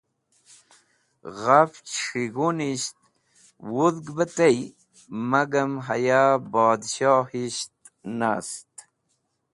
[1.41, 2.97] Ghafch s̃hig̃hunisht
[3.73, 4.57] wudhg bẽ tey
[5.29, 7.75] magam haya boshoyisht
[8.19, 8.71] nast.